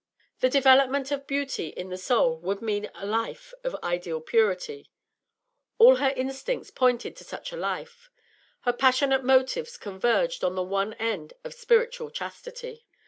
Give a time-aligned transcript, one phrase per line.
[0.39, 4.89] The development of beauty in the soul would mean a life of ideal purity;
[5.77, 8.09] all her instincts pointed to such a life;
[8.61, 12.87] her passionate motives converged on the one end of spiritual chastity.